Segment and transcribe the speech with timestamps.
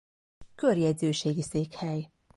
[0.55, 2.09] Körjegyzőségi székhely.